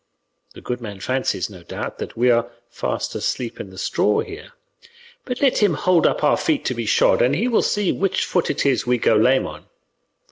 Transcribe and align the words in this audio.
The 0.55 0.61
good 0.61 0.81
man 0.81 0.99
fancies, 0.99 1.47
no 1.47 1.61
doubt, 1.61 1.99
that 1.99 2.17
we 2.17 2.31
are 2.31 2.49
fast 2.71 3.13
asleep 3.13 3.59
in 3.59 3.69
the 3.69 3.77
straw 3.77 4.21
here, 4.21 4.53
but 5.25 5.41
let 5.43 5.59
him 5.59 5.75
hold 5.75 6.07
up 6.07 6.23
our 6.23 6.37
feet 6.37 6.65
to 6.65 6.73
be 6.73 6.87
shod 6.87 7.21
and 7.21 7.35
he 7.35 7.47
will 7.47 7.61
see 7.61 7.91
which 7.91 8.25
foot 8.25 8.49
it 8.49 8.65
is 8.65 8.87
we 8.87 8.97
go 8.97 9.15
lame 9.15 9.45
on. 9.45 9.67